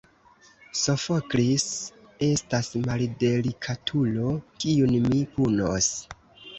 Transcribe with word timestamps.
Sofoklis 0.83 1.67
estas 2.29 2.71
maldelikatulo, 2.89 4.35
kiun 4.67 5.01
mi 5.09 5.25
punos. 5.39 5.97